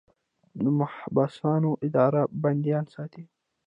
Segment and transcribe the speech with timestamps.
[0.61, 3.23] د محبسونو اداره بندیان ساتي